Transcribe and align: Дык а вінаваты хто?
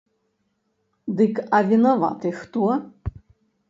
Дык 1.21 1.33
а 1.59 1.61
вінаваты 1.69 2.29
хто? 2.43 2.63